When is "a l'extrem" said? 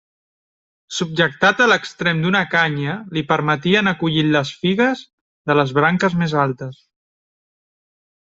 1.65-2.23